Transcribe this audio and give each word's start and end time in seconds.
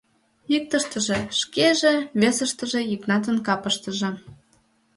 Иктыштыже— 0.55 1.19
шкеже, 1.39 1.93
весыштыже— 2.21 2.81
Йыгнатын 2.91 3.37
капыштыже. 3.47 4.11